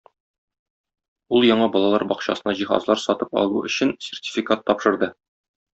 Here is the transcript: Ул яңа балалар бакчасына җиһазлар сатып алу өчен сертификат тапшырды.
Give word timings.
Ул 1.35 1.45
яңа 1.49 1.67
балалар 1.75 2.07
бакчасына 2.13 2.57
җиһазлар 2.63 3.05
сатып 3.05 3.39
алу 3.43 3.65
өчен 3.71 3.95
сертификат 4.09 4.69
тапшырды. 4.73 5.17